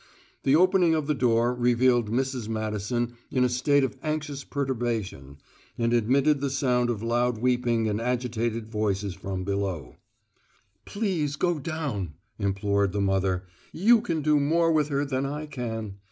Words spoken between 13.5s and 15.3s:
"You can do more with her than